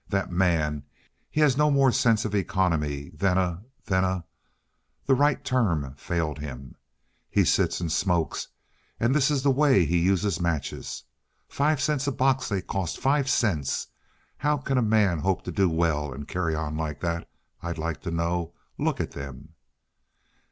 [0.09, 0.81] That man,
[1.29, 4.25] he has no more sense of economy than a—than a—"
[5.05, 6.73] the right term failed him.
[7.29, 8.47] "He sits and smokes,
[8.99, 11.03] and this is the way he uses matches.
[11.47, 13.89] Five cents a box they cost—five cents.
[14.37, 17.29] How can a man hope to do well and carry on like that,
[17.61, 18.55] I like to know.
[18.79, 19.49] Look at them."